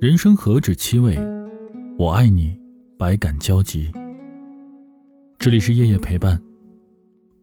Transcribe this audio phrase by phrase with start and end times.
[0.00, 1.14] 人生何止七味，
[1.98, 2.58] 我爱你，
[2.98, 3.92] 百感交集。
[5.38, 6.42] 这里是夜夜陪伴，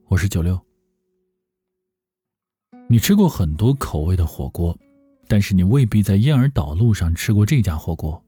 [0.08, 0.60] 我是九六。
[2.90, 4.76] 你吃过很多口味的火锅，
[5.28, 8.20] 但是你未必在燕儿岛路上吃过这家火锅。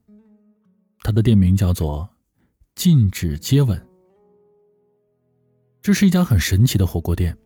[1.00, 2.08] 它的店名叫做
[2.76, 3.84] “禁止接吻”。
[5.82, 7.36] 这是一家很神奇的火锅店。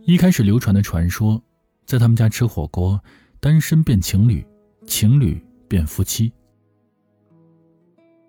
[0.00, 1.40] 一开始流传的传说，
[1.86, 3.00] 在他们家吃火锅，
[3.38, 4.44] 单身变情侣，
[4.86, 6.32] 情侣变夫妻。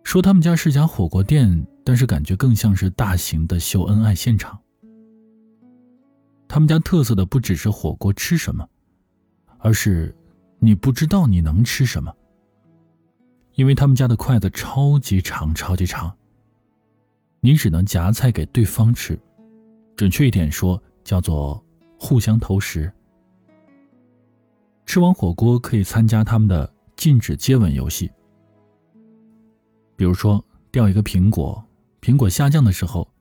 [0.04, 4.58] 说他们家是家火锅店，但是感觉更像是大型的秀恩爱现场。
[6.48, 8.68] 他们家特色的不只是火锅吃什么，
[9.58, 10.16] 而是
[10.60, 12.14] 你不知道你能吃什么。
[13.56, 16.16] 因为他们家的筷子超级长，超级长。
[17.40, 19.20] 你只能夹菜给对方吃，
[19.96, 21.64] 准确一点说叫做
[22.00, 22.92] 互相投食。
[24.86, 28.10] 吃完火锅可以参加他们的禁止接吻游戏，
[29.96, 31.64] 比如说掉一个苹果，
[32.02, 33.12] 苹果下降的时候，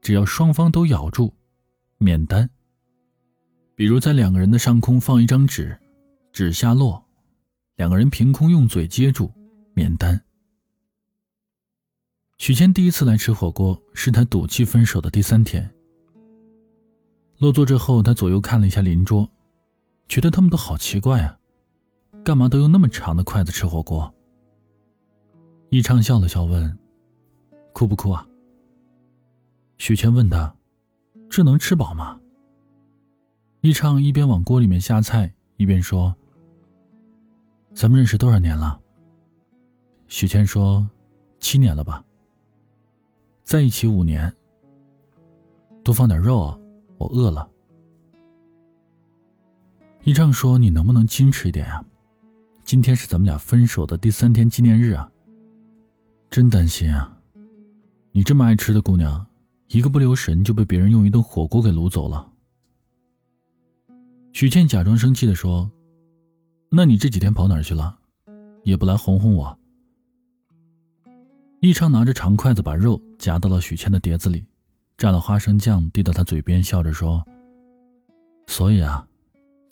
[0.00, 1.32] 只要双方都咬住，
[1.98, 2.48] 免单。
[3.74, 5.78] 比如在两个人的上空放一张纸，
[6.32, 7.04] 纸下落，
[7.76, 9.30] 两个人凭空用嘴接住，
[9.74, 10.20] 免单。
[12.38, 15.70] 许谦第一次来吃火锅，是他赌气分手的第三天。
[17.38, 19.28] 落座之后，他左右看了一下邻桌，
[20.12, 21.38] 觉得他们都好奇怪啊，
[22.22, 24.12] 干嘛都用那么长的筷子吃火锅？
[25.70, 26.78] 易畅笑了笑问
[27.72, 28.28] ：“哭不哭啊？”
[29.80, 30.54] 许谦问他
[31.30, 32.20] ：“这能吃饱吗？”
[33.62, 36.14] 易畅一边往锅里面下菜，一边说
[37.72, 38.78] ：“咱们认识多少年了？”
[40.08, 40.86] 许谦说
[41.40, 42.04] ：“七年了吧。”
[43.44, 44.30] 在一起五年，
[45.82, 46.58] 多放点肉啊！
[46.98, 47.48] 我饿了。
[50.04, 51.84] 一畅说：“你能不能矜持一点啊？
[52.64, 55.08] 今天是咱们俩分手的第三天纪念日啊！
[56.28, 57.16] 真担心啊！
[58.10, 59.24] 你这么爱吃的姑娘，
[59.68, 62.28] 一个不留神就被别人用一顿火锅给掳走了。”
[64.34, 65.70] 许倩假装生气的说
[66.68, 67.96] ：“那你这几天跑哪去了？
[68.64, 69.56] 也不来哄哄我？”
[71.60, 74.44] 易畅拿着长筷子，把肉夹到了许倩的碟子里，
[74.98, 77.24] 蘸了花生酱，递到她嘴边，笑着说
[78.48, 79.06] ：“所以啊，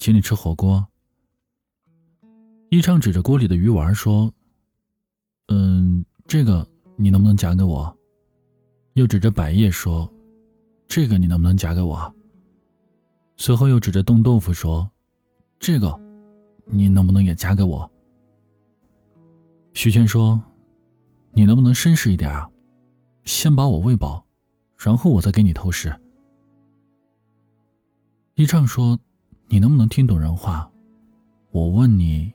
[0.00, 0.84] 请你吃火锅。”
[2.70, 4.32] 一畅指着锅里的鱼丸说
[5.46, 6.66] ：“嗯，这个
[6.96, 7.96] 你能不能夹给我？”
[8.94, 10.12] 又指着百叶说
[10.88, 12.12] ：“这个你能不能夹给我？”
[13.36, 14.90] 随后又指着冻豆腐说
[15.60, 15.96] ：“这个，
[16.64, 17.88] 你能不能也夹给我？”
[19.74, 20.42] 徐谦说。
[21.32, 22.50] 你能不能绅士一点啊？
[23.24, 24.26] 先把我喂饱，
[24.76, 25.96] 然后我再给你偷食。
[28.34, 28.98] 一畅说
[29.52, 30.70] ：“你能不能听懂人话？
[31.50, 32.32] 我问你，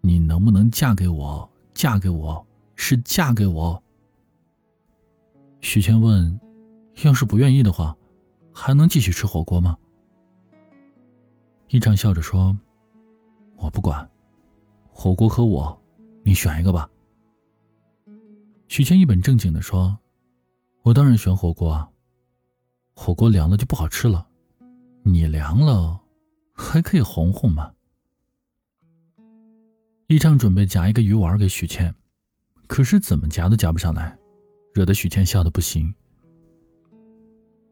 [0.00, 1.46] 你能不能嫁给我？
[1.74, 2.44] 嫁给我
[2.76, 3.80] 是嫁给我。”
[5.60, 6.40] 许谦问
[7.04, 7.94] ：“要是不愿意的话，
[8.54, 9.76] 还能继续吃火锅吗？”
[11.68, 12.56] 一畅笑着说
[13.56, 14.10] ：“我不管，
[14.90, 15.78] 火锅和我，
[16.24, 16.88] 你选一个吧。”
[18.66, 19.94] 许谦一本正经的说
[20.80, 21.86] ：“我当然选火锅啊，
[22.94, 24.26] 火锅凉了就不好吃了，
[25.02, 26.00] 你凉了，
[26.60, 27.72] 还可以哄哄嘛。”
[30.08, 31.94] 一畅准备夹一个鱼丸给许倩，
[32.66, 34.18] 可是怎么夹都夹不上来，
[34.74, 35.92] 惹得许倩笑的不行。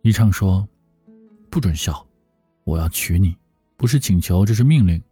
[0.02, 0.66] 一畅说
[1.50, 2.06] ：“不准笑，
[2.64, 3.36] 我要娶你，
[3.76, 5.02] 不是请求，这是命令。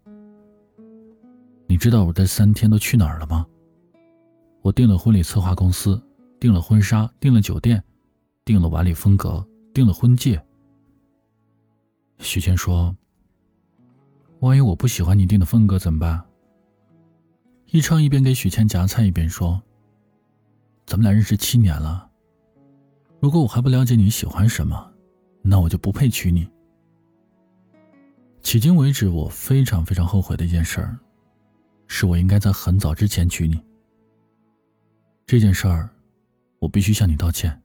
[1.67, 3.45] 你知道我这三天都去哪儿了吗？”
[4.63, 6.01] 我订了婚礼策划公司，
[6.41, 7.83] 订了婚纱，订了酒店，
[8.45, 10.41] 订了晚礼风格，订了婚戒。
[12.19, 12.97] 许倩说
[14.41, 16.23] ：“万一我不喜欢你定的风格怎么办？”
[17.71, 19.61] 一昌一边给许谦夹菜一边说
[20.87, 22.09] ：“咱们俩认识七年了，
[23.21, 24.93] 如果我还不了解你喜欢什么，
[25.43, 26.49] 那我就不配娶你。
[28.43, 30.99] 迄今为止，我非常非常后悔的一件事儿，
[31.89, 33.61] 是我应该在很早之前娶你。”
[35.27, 35.91] 这件事儿，
[36.61, 37.61] 我必须向你道歉，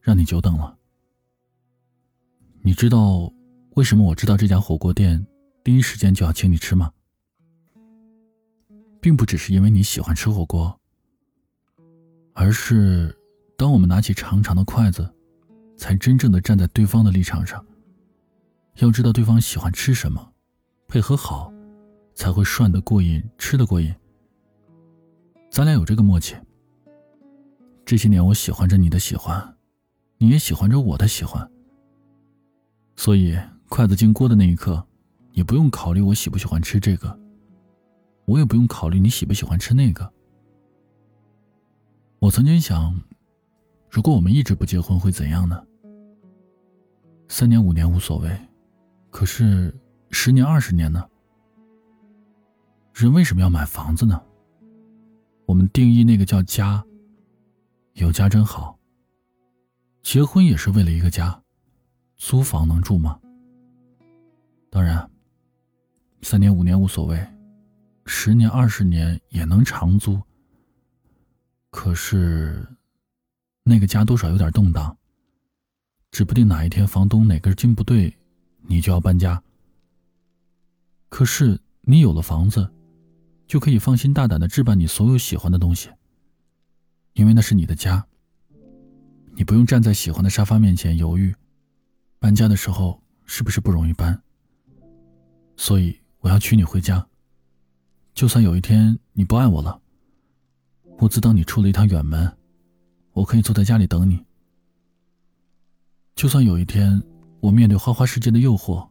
[0.00, 0.78] 让你久等了。
[2.60, 3.28] 你知道
[3.74, 5.26] 为什么我知道这家火锅店
[5.64, 6.92] 第一时间就要请你吃吗？
[9.00, 10.80] 并不只是因为你喜欢吃火锅，
[12.32, 13.16] 而是
[13.56, 15.08] 当我们拿起长长的筷子，
[15.76, 17.64] 才真正的站在对方的立场上。
[18.76, 20.32] 要知道对方喜欢吃什么，
[20.88, 21.52] 配合好，
[22.14, 23.94] 才会涮得过瘾，吃得过瘾。
[25.50, 26.34] 咱俩有这个默契。
[27.84, 29.56] 这些年，我喜欢着你的喜欢，
[30.18, 31.48] 你也喜欢着我的喜欢。
[32.96, 33.36] 所以，
[33.68, 34.86] 筷子进锅的那一刻，
[35.32, 37.18] 也不用考虑我喜不喜欢吃这个，
[38.26, 40.10] 我也不用考虑你喜不喜欢吃那个。
[42.18, 42.98] 我曾经想，
[43.90, 45.62] 如果我们一直不结婚会怎样呢？
[47.28, 48.30] 三年五年无所谓，
[49.10, 49.74] 可是
[50.10, 51.04] 十年二十年呢？
[52.92, 54.22] 人为什么要买房子呢？
[55.46, 56.84] 我们定义那个叫家，
[57.94, 58.78] 有家真好。
[60.02, 61.42] 结婚也是为了一个家，
[62.16, 63.18] 租房能住吗？
[66.32, 67.22] 三年五年无所谓，
[68.06, 70.18] 十年二十年也能长租。
[71.68, 72.66] 可是，
[73.64, 74.96] 那个家多少有点动荡。
[76.10, 78.16] 指不定哪一天房东哪根筋不对，
[78.62, 79.42] 你就要搬家。
[81.10, 82.66] 可是你有了房子，
[83.46, 85.90] 就可以放心大胆的置办你所有喜欢的东西。
[87.12, 88.02] 因为那是你的家。
[89.34, 91.34] 你不用站在喜欢的沙发面前犹豫，
[92.18, 94.18] 搬家的时候是不是不容易搬？
[95.58, 97.06] 所以我要娶你回家。
[98.14, 99.80] 就算有一天你不爱我了。
[100.98, 102.36] 我自当你出了一趟远门，
[103.12, 104.24] 我可以坐在家里等你。
[106.14, 107.02] 就算有一天
[107.40, 108.88] 我面对花花世界的诱惑，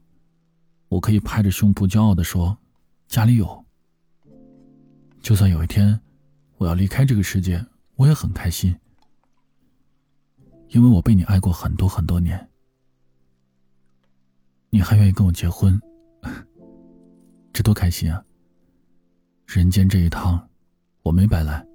[0.90, 2.58] 我可以拍着胸脯骄傲的说
[3.08, 3.66] ：“家里有。”
[5.22, 5.98] 就算有一天
[6.58, 7.64] 我要离开这个世界，
[7.96, 8.76] 我也很开心，
[10.70, 12.50] 因为我被你爱过很多很多年。
[14.70, 15.80] 你还愿意跟我结婚，
[17.62, 18.24] 多开心啊！
[19.46, 20.50] 人间这一趟，
[21.04, 21.66] 我没白来。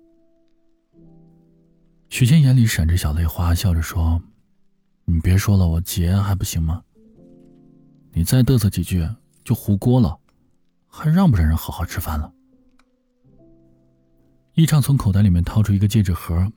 [2.09, 4.21] 许谦眼里闪着小泪花，笑着说
[5.05, 6.83] ：“你别说了，我结还不行吗？
[8.13, 9.07] 你再嘚瑟几句
[9.45, 10.19] 就糊锅了，
[10.87, 12.33] 还让不让人好好吃饭了？”
[14.55, 16.51] 易畅从口袋里面掏出一个戒指盒，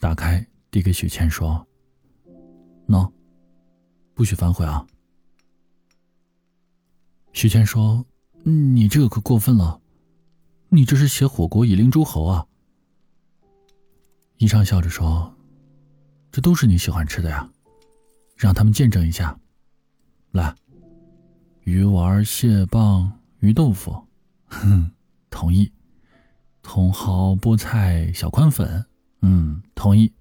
[0.00, 1.64] 打开递给许谦说
[2.88, 3.08] ：“喏，
[4.14, 4.84] 不许反悔啊。”
[7.32, 8.04] 许谦说
[8.44, 9.80] ：“你这个可过分了，
[10.68, 12.46] 你这是写火锅以令诸侯啊！”
[14.38, 15.34] 易畅笑着说
[16.30, 17.50] ：“这都是你喜欢吃的呀，
[18.36, 19.38] 让他们见证一下。
[20.30, 20.54] 来，
[21.64, 24.06] 鱼丸、蟹棒、鱼豆腐，
[24.46, 24.90] 哼，
[25.30, 25.70] 同意。
[26.62, 28.84] 茼蒿、菠菜、小宽粉，
[29.22, 30.12] 嗯，同意。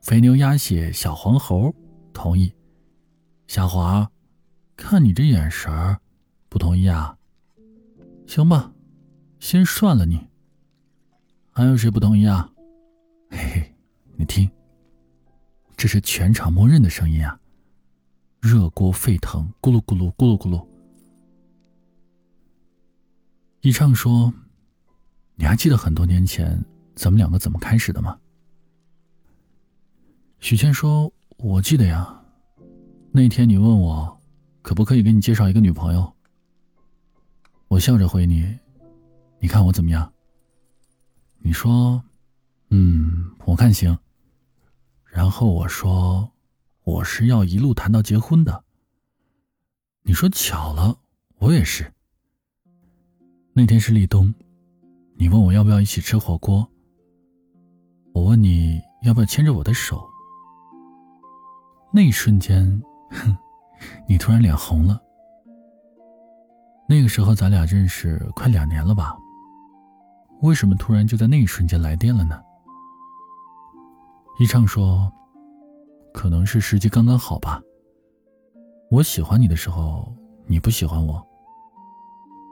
[0.00, 1.74] 肥牛、鸭血、小黄猴，
[2.14, 2.52] 同意。
[3.46, 4.10] 小华，
[4.74, 6.00] 看你这眼神儿，
[6.54, 7.18] 不同意啊？
[8.28, 8.72] 行吧，
[9.40, 10.24] 先涮了你。
[11.50, 12.48] 还有谁不同意啊？”
[13.28, 13.74] 嘿嘿，
[14.14, 14.48] 你听，
[15.76, 17.36] 这是全场默认的声音啊！
[18.40, 20.64] 热锅沸腾，咕噜咕噜咕噜咕噜。
[23.62, 24.32] 一畅说
[25.34, 26.64] ：“你还记得很多年前
[26.94, 28.16] 咱们两个怎么开始的吗？”
[30.38, 32.22] 许谦说：“我记得呀，
[33.10, 34.20] 那天你问我，
[34.62, 36.14] 可不可以给你介绍一个女朋友？
[37.74, 38.56] 我笑着回你，
[39.40, 40.12] 你看我怎么样？
[41.38, 42.00] 你说。”
[42.70, 43.98] 嗯，我看行。
[45.04, 46.30] 然后我说，
[46.84, 48.62] 我是要一路谈到结婚的。
[50.02, 50.96] 你说巧了，
[51.38, 51.92] 我也是。
[53.52, 54.32] 那天是立冬，
[55.16, 56.68] 你问我要不要一起吃火锅。
[58.12, 60.08] 我问你要不要牵着我的手。
[61.92, 62.80] 那一瞬间，
[63.10, 63.36] 哼，
[64.08, 65.02] 你突然脸红了。
[66.86, 69.16] 那个时候咱俩认识快两年了吧？
[70.42, 72.38] 为什么突然就在那一瞬间来电了呢？
[74.38, 75.10] 一畅说
[76.12, 77.62] ：“可能是时机刚刚好吧。
[78.90, 80.12] 我喜欢你的时候，
[80.46, 81.24] 你不喜欢我。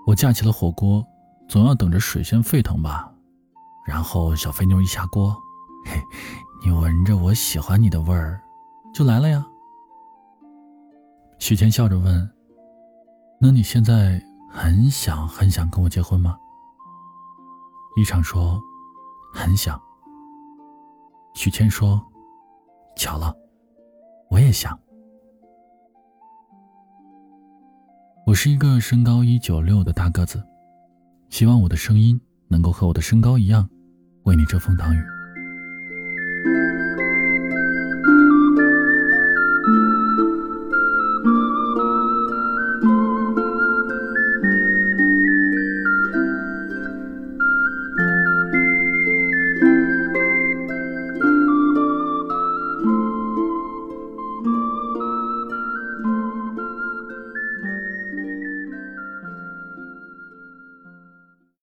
[0.06, 1.04] 我架起了火锅，
[1.48, 3.12] 总要等着水先沸腾吧。
[3.86, 5.36] 然后小肥牛一下锅，
[5.84, 6.00] 嘿，
[6.64, 8.40] 你闻着我喜欢你的味儿，
[8.94, 9.44] 就来了呀。”
[11.38, 12.30] 许谦笑着问
[13.44, 16.38] ：“那你现在很想很想跟我结婚吗？”
[18.00, 18.62] 一场说
[19.34, 19.76] ：“很想。”
[21.34, 22.00] 许谦说
[22.94, 23.34] ：“巧了，
[24.30, 24.78] 我也想。
[28.24, 30.40] 我是一个身高一九六的大个子，
[31.28, 33.68] 希望我的声音能够和我的身高一样，
[34.22, 35.02] 为你遮风挡雨。”